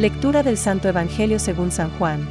Lectura 0.00 0.42
del 0.42 0.56
Santo 0.56 0.88
Evangelio 0.88 1.38
según 1.38 1.70
San 1.70 1.90
Juan. 1.98 2.26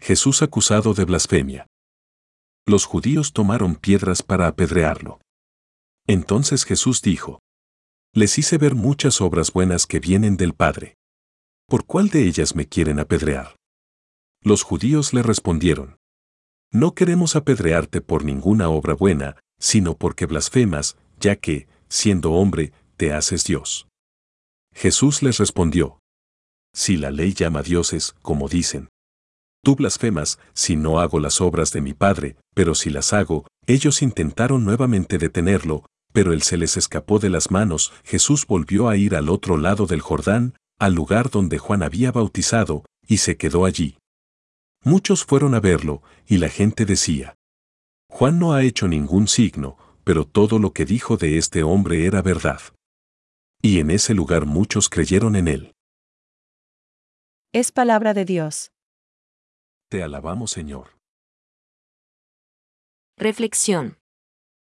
Jesús 0.00 0.40
acusado 0.40 0.94
de 0.94 1.04
blasfemia. 1.04 1.66
Los 2.66 2.86
judíos 2.86 3.34
tomaron 3.34 3.74
piedras 3.74 4.22
para 4.22 4.46
apedrearlo. 4.46 5.20
Entonces 6.06 6.64
Jesús 6.64 7.02
dijo, 7.02 7.40
Les 8.14 8.38
hice 8.38 8.56
ver 8.56 8.74
muchas 8.74 9.20
obras 9.20 9.52
buenas 9.52 9.84
que 9.86 10.00
vienen 10.00 10.38
del 10.38 10.54
Padre. 10.54 10.94
¿Por 11.68 11.84
cuál 11.84 12.08
de 12.08 12.26
ellas 12.26 12.54
me 12.54 12.64
quieren 12.64 12.98
apedrear? 12.98 13.56
Los 14.42 14.62
judíos 14.62 15.12
le 15.12 15.22
respondieron, 15.22 15.98
No 16.72 16.94
queremos 16.94 17.36
apedrearte 17.36 18.00
por 18.00 18.24
ninguna 18.24 18.70
obra 18.70 18.94
buena, 18.94 19.36
sino 19.58 19.94
porque 19.94 20.24
blasfemas, 20.24 20.96
ya 21.18 21.36
que, 21.36 21.68
siendo 21.90 22.32
hombre, 22.32 22.72
te 22.96 23.12
haces 23.12 23.44
Dios. 23.44 23.89
Jesús 24.74 25.22
les 25.22 25.38
respondió, 25.38 25.98
Si 26.74 26.96
la 26.96 27.10
ley 27.10 27.34
llama 27.34 27.62
dioses, 27.62 28.14
como 28.22 28.48
dicen, 28.48 28.88
Tú 29.62 29.76
blasfemas 29.76 30.38
si 30.54 30.76
no 30.76 31.00
hago 31.00 31.20
las 31.20 31.40
obras 31.40 31.72
de 31.72 31.82
mi 31.82 31.92
Padre, 31.92 32.36
pero 32.54 32.74
si 32.74 32.88
las 32.88 33.12
hago, 33.12 33.46
ellos 33.66 34.00
intentaron 34.00 34.64
nuevamente 34.64 35.18
detenerlo, 35.18 35.84
pero 36.12 36.32
él 36.32 36.42
se 36.42 36.56
les 36.56 36.76
escapó 36.76 37.18
de 37.18 37.30
las 37.30 37.50
manos, 37.50 37.92
Jesús 38.04 38.46
volvió 38.46 38.88
a 38.88 38.96
ir 38.96 39.14
al 39.14 39.28
otro 39.28 39.56
lado 39.56 39.86
del 39.86 40.00
Jordán, 40.00 40.54
al 40.78 40.94
lugar 40.94 41.30
donde 41.30 41.58
Juan 41.58 41.82
había 41.82 42.10
bautizado, 42.10 42.84
y 43.06 43.18
se 43.18 43.36
quedó 43.36 43.66
allí. 43.66 43.98
Muchos 44.82 45.24
fueron 45.24 45.54
a 45.54 45.60
verlo, 45.60 46.02
y 46.26 46.38
la 46.38 46.48
gente 46.48 46.86
decía, 46.86 47.34
Juan 48.08 48.38
no 48.38 48.54
ha 48.54 48.62
hecho 48.62 48.88
ningún 48.88 49.28
signo, 49.28 49.76
pero 50.04 50.24
todo 50.24 50.58
lo 50.58 50.72
que 50.72 50.86
dijo 50.86 51.18
de 51.18 51.36
este 51.36 51.62
hombre 51.62 52.06
era 52.06 52.22
verdad. 52.22 52.60
Y 53.62 53.80
en 53.80 53.90
ese 53.90 54.14
lugar 54.14 54.46
muchos 54.46 54.88
creyeron 54.88 55.36
en 55.36 55.48
él. 55.48 55.74
Es 57.52 57.72
palabra 57.72 58.14
de 58.14 58.24
Dios. 58.24 58.72
Te 59.90 60.02
alabamos, 60.02 60.52
Señor. 60.52 60.96
Reflexión. 63.18 63.98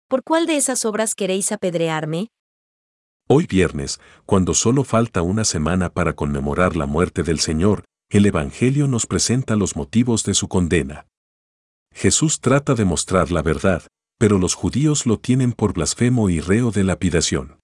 ¿Por 0.09 0.23
cuál 0.23 0.47
de 0.47 0.57
esas 0.57 0.85
obras 0.85 1.15
queréis 1.15 1.51
apedrearme? 1.51 2.29
Hoy 3.27 3.47
viernes, 3.47 4.01
cuando 4.27 4.55
solo 4.55 4.85
falta 4.85 5.23
una 5.23 5.45
semana 5.45 5.93
para 5.93 6.13
conmemorar 6.13 6.77
la 6.77 6.87
muerte 6.87 7.23
del 7.23 7.41
Señor, 7.41 7.85
el 8.11 8.27
Evangelio 8.27 8.87
nos 8.87 9.07
presenta 9.07 9.57
los 9.57 9.77
motivos 9.77 10.25
de 10.25 10.35
su 10.35 10.47
condena. 10.47 11.07
Jesús 11.91 12.41
trata 12.41 12.75
de 12.75 12.85
mostrar 12.85 13.33
la 13.33 13.43
verdad, 13.43 13.83
pero 14.19 14.39
los 14.39 14.55
judíos 14.55 15.07
lo 15.07 15.19
tienen 15.19 15.53
por 15.53 15.73
blasfemo 15.73 16.29
y 16.29 16.41
reo 16.41 16.71
de 16.71 16.85
lapidación. 16.85 17.64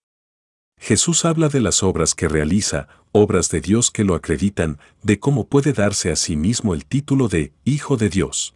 Jesús 0.80 1.26
habla 1.26 1.50
de 1.50 1.60
las 1.60 1.82
obras 1.82 2.14
que 2.14 2.26
realiza, 2.26 2.88
obras 3.12 3.50
de 3.50 3.60
Dios 3.60 3.90
que 3.90 4.02
lo 4.02 4.14
acreditan, 4.14 4.78
de 5.02 5.20
cómo 5.20 5.46
puede 5.46 5.74
darse 5.74 6.10
a 6.10 6.16
sí 6.16 6.36
mismo 6.36 6.72
el 6.72 6.86
título 6.86 7.28
de 7.28 7.52
Hijo 7.64 7.98
de 7.98 8.08
Dios. 8.08 8.54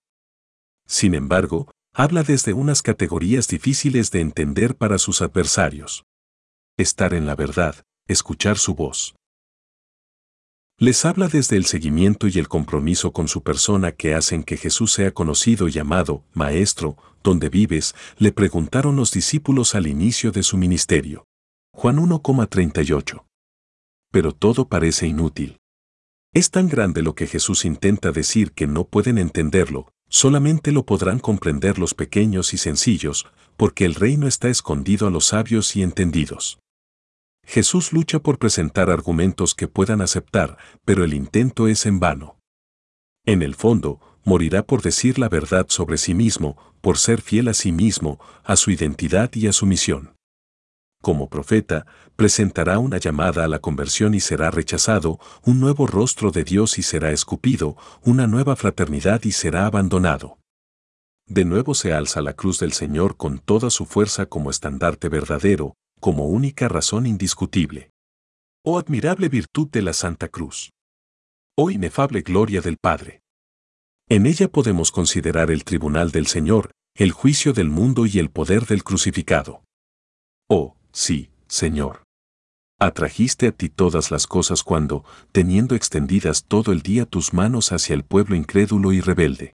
Sin 0.87 1.15
embargo, 1.15 1.71
habla 1.93 2.23
desde 2.23 2.55
unas 2.55 2.81
categorías 2.81 3.47
difíciles 3.47 4.11
de 4.11 4.21
entender 4.21 4.75
para 4.75 4.97
sus 4.97 5.21
adversarios. 5.21 6.05
Estar 6.79 7.13
en 7.13 7.27
la 7.27 7.37
verdad, 7.37 7.85
escuchar 8.09 8.57
su 8.57 8.75
voz. 8.75 9.15
Les 10.79 11.05
habla 11.05 11.29
desde 11.29 11.57
el 11.57 11.67
seguimiento 11.67 12.27
y 12.27 12.39
el 12.39 12.49
compromiso 12.49 13.13
con 13.13 13.29
su 13.29 13.43
persona 13.43 13.93
que 13.93 14.15
hacen 14.15 14.43
que 14.43 14.57
Jesús 14.57 14.93
sea 14.93 15.13
conocido 15.13 15.69
y 15.69 15.73
llamado, 15.73 16.25
Maestro, 16.33 16.97
¿dónde 17.23 17.51
vives? 17.51 17.95
le 18.17 18.33
preguntaron 18.33 18.97
los 18.97 19.13
discípulos 19.13 19.75
al 19.75 19.87
inicio 19.87 20.33
de 20.33 20.43
su 20.43 20.57
ministerio. 20.57 21.27
Juan 21.77 21.97
1,38. 21.97 23.25
Pero 24.13 24.33
todo 24.33 24.69
parece 24.69 25.09
inútil. 25.09 25.59
Es 26.33 26.53
tan 26.53 26.69
grande 26.69 27.03
lo 27.03 27.17
que 27.17 27.27
Jesús 27.27 27.65
intenta 27.65 28.13
decir 28.13 28.53
que 28.53 28.69
no 28.69 28.85
pueden 28.85 29.19
entenderlo, 29.19 29.93
solamente 30.09 30.71
lo 30.71 30.87
podrán 30.87 31.19
comprender 31.19 31.81
los 31.81 31.93
pequeños 31.93 32.55
y 32.55 32.59
sencillos, 32.59 33.27
porque 33.57 33.85
el 33.85 33.97
reino 33.97 34.29
está 34.29 34.49
escondido 34.49 35.09
a 35.09 35.11
los 35.11 35.27
sabios 35.27 35.75
y 35.75 35.83
entendidos. 35.83 36.61
Jesús 37.45 37.93
lucha 37.93 38.21
por 38.21 38.39
presentar 38.39 38.89
argumentos 38.89 39.55
que 39.55 39.67
puedan 39.67 40.01
aceptar, 40.01 40.57
pero 40.85 41.03
el 41.03 41.13
intento 41.13 41.67
es 41.67 41.87
en 41.87 41.99
vano. 41.99 42.39
En 43.27 43.43
el 43.43 43.57
fondo, 43.57 44.01
morirá 44.25 44.65
por 44.65 44.81
decir 44.81 45.19
la 45.19 45.29
verdad 45.29 45.67
sobre 45.69 45.99
sí 45.99 46.15
mismo, 46.15 46.57
por 46.81 46.99
ser 46.99 47.21
fiel 47.21 47.49
a 47.49 47.53
sí 47.53 47.73
mismo, 47.73 48.21
a 48.45 48.55
su 48.55 48.71
identidad 48.71 49.31
y 49.35 49.49
a 49.49 49.53
su 49.53 49.67
misión 49.67 50.15
como 51.05 51.29
profeta, 51.29 51.87
presentará 52.17 52.79
una 52.79 52.97
llamada 52.97 53.45
a 53.45 53.49
la 53.49 53.59
conversión 53.59 54.15
y 54.15 54.21
será 54.21 54.51
rechazado, 54.51 55.21
un 55.45 55.61
nuevo 55.61 55.87
rostro 55.87 56.31
de 56.31 56.45
Dios 56.45 56.79
y 56.79 56.83
será 56.83 57.13
escupido, 57.13 57.77
una 58.03 58.27
nueva 58.27 58.57
fraternidad 58.57 59.23
y 59.23 59.33
será 59.33 59.67
abandonado. 59.67 60.39
De 61.29 61.45
nuevo 61.45 61.75
se 61.75 61.93
alza 61.93 62.23
la 62.23 62.33
cruz 62.33 62.59
del 62.59 62.73
Señor 62.73 63.17
con 63.19 63.39
toda 63.39 63.69
su 63.69 63.85
fuerza 63.85 64.27
como 64.27 64.51
estandarte 64.51 65.11
verdadero, 65.11 65.75
como 66.01 66.27
única 66.27 66.69
razón 66.69 67.07
indiscutible. 67.07 67.91
Oh 68.65 68.79
admirable 68.79 69.29
virtud 69.29 69.69
de 69.71 69.83
la 69.83 69.93
Santa 69.93 70.29
Cruz. 70.29 70.71
Oh 71.55 71.71
inefable 71.71 72.23
gloria 72.23 72.63
del 72.63 72.79
Padre. 72.79 73.21
En 74.09 74.25
ella 74.25 74.49
podemos 74.49 74.91
considerar 74.91 75.51
el 75.51 75.65
tribunal 75.65 76.13
del 76.13 76.27
Señor, 76.27 76.73
el 76.97 77.13
juicio 77.13 77.53
del 77.53 77.69
mundo 77.69 78.07
y 78.07 78.19
el 78.19 78.31
poder 78.31 78.65
del 78.65 78.85
crucificado. 78.85 79.65
Oh, 80.49 80.77
Sí, 80.95 81.31
Señor. 81.49 82.05
Atrajiste 82.81 83.49
a 83.49 83.53
ti 83.53 83.69
todas 83.69 84.11
las 84.11 84.27
cosas 84.27 84.63
cuando, 84.63 85.05
teniendo 85.33 85.75
extendidas 85.75 86.45
todo 86.45 86.73
el 86.73 86.83
día 86.83 87.05
tus 87.05 87.33
manos 87.33 87.73
hacia 87.73 87.95
el 87.95 88.05
pueblo 88.05 88.37
incrédulo 88.37 88.93
y 88.93 89.01
rebelde. 89.01 89.55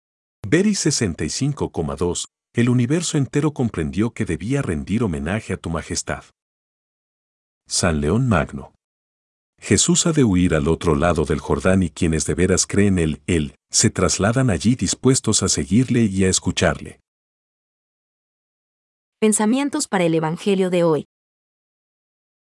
Beri 0.47 0.71
65,2, 0.71 2.25
el 2.53 2.69
universo 2.69 3.17
entero 3.17 3.51
comprendió 3.51 4.11
que 4.11 4.25
debía 4.25 4.61
rendir 4.61 5.03
homenaje 5.03 5.53
a 5.53 5.57
tu 5.57 5.69
majestad. 5.69 6.23
San 7.67 7.99
León 7.99 8.29
Magno. 8.29 8.73
Jesús 9.59 10.05
ha 10.05 10.11
de 10.11 10.23
huir 10.23 10.53
al 10.53 10.67
otro 10.67 10.95
lado 10.95 11.25
del 11.25 11.39
Jordán 11.39 11.83
y 11.83 11.89
quienes 11.89 12.25
de 12.25 12.35
veras 12.35 12.67
creen 12.67 12.99
en 12.99 13.03
él, 13.03 13.21
él, 13.27 13.55
se 13.71 13.89
trasladan 13.89 14.49
allí 14.49 14.75
dispuestos 14.75 15.43
a 15.43 15.49
seguirle 15.49 16.03
y 16.03 16.23
a 16.25 16.29
escucharle. 16.29 16.99
Pensamientos 19.19 19.87
para 19.87 20.03
el 20.03 20.13
Evangelio 20.13 20.69
de 20.69 20.83
hoy. 20.83 21.05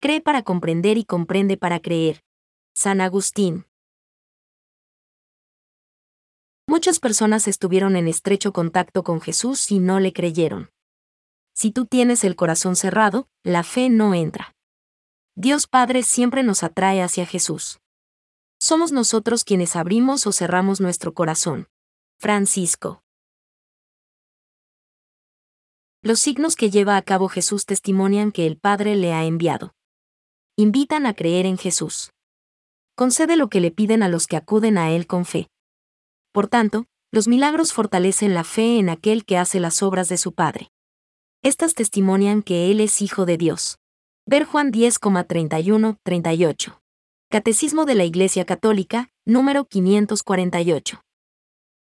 Cree 0.03 0.19
para 0.19 0.41
comprender 0.41 0.97
y 0.97 1.05
comprende 1.05 1.57
para 1.57 1.79
creer. 1.79 2.23
San 2.73 3.01
Agustín. 3.01 3.67
Muchas 6.67 6.99
personas 6.99 7.47
estuvieron 7.47 7.95
en 7.95 8.07
estrecho 8.07 8.51
contacto 8.51 9.03
con 9.03 9.21
Jesús 9.21 9.69
y 9.69 9.77
no 9.77 9.99
le 9.99 10.11
creyeron. 10.11 10.71
Si 11.53 11.69
tú 11.69 11.85
tienes 11.85 12.23
el 12.23 12.35
corazón 12.35 12.75
cerrado, 12.75 13.29
la 13.43 13.61
fe 13.61 13.89
no 13.89 14.15
entra. 14.15 14.55
Dios 15.35 15.67
Padre 15.67 16.01
siempre 16.01 16.41
nos 16.41 16.63
atrae 16.63 17.03
hacia 17.03 17.27
Jesús. 17.27 17.79
Somos 18.59 18.91
nosotros 18.91 19.43
quienes 19.43 19.75
abrimos 19.75 20.25
o 20.25 20.31
cerramos 20.31 20.81
nuestro 20.81 21.13
corazón. 21.13 21.67
Francisco. 22.17 23.03
Los 26.01 26.19
signos 26.19 26.55
que 26.55 26.71
lleva 26.71 26.97
a 26.97 27.03
cabo 27.03 27.29
Jesús 27.29 27.67
testimonian 27.67 28.31
que 28.31 28.47
el 28.47 28.57
Padre 28.57 28.95
le 28.95 29.13
ha 29.13 29.25
enviado 29.25 29.75
invitan 30.57 31.05
a 31.05 31.13
creer 31.13 31.45
en 31.45 31.57
Jesús. 31.57 32.11
Concede 32.95 33.35
lo 33.35 33.49
que 33.49 33.59
le 33.61 33.71
piden 33.71 34.03
a 34.03 34.09
los 34.09 34.27
que 34.27 34.37
acuden 34.37 34.77
a 34.77 34.91
Él 34.91 35.07
con 35.07 35.25
fe. 35.25 35.47
Por 36.31 36.47
tanto, 36.47 36.85
los 37.11 37.27
milagros 37.27 37.73
fortalecen 37.73 38.33
la 38.33 38.43
fe 38.43 38.79
en 38.79 38.89
aquel 38.89 39.25
que 39.25 39.37
hace 39.37 39.59
las 39.59 39.83
obras 39.83 40.09
de 40.09 40.17
su 40.17 40.33
Padre. 40.33 40.71
Estas 41.43 41.73
testimonian 41.73 42.43
que 42.43 42.71
Él 42.71 42.79
es 42.79 43.01
Hijo 43.01 43.25
de 43.25 43.37
Dios. 43.37 43.77
Ver 44.25 44.45
Juan 44.45 44.71
10,31-38. 44.71 46.79
Catecismo 47.29 47.85
de 47.85 47.95
la 47.95 48.05
Iglesia 48.05 48.45
Católica, 48.45 49.09
número 49.25 49.65
548. 49.65 51.01